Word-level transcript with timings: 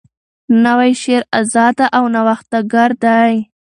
نوی 0.65 0.91
شعر 1.01 1.23
آزاده 1.39 1.85
او 1.97 2.05
نوښتګر 2.15 2.89
دی. 3.03 3.33